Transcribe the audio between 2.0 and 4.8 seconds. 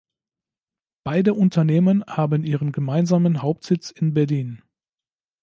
haben ihren gemeinsamen Hauptsitz in Berlin.